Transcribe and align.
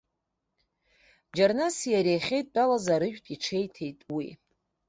Џьарнаси 1.35 1.87
иареи 1.91 2.19
ахьеидтәалаз 2.21 2.85
арыжәтә 2.93 3.31
иҽеиҭеит 3.33 3.99
уи. 4.15 4.27